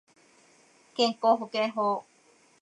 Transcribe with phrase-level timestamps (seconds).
[0.95, 2.03] 健康保険法